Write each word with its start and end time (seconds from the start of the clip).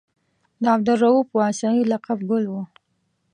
د 0.63 0.63
عبدالرؤف 0.75 1.27
واسعي 1.39 1.81
لقب 1.91 2.19
ګل 2.29 2.45
و. 2.51 2.53